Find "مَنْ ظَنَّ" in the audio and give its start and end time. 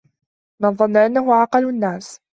0.61-0.97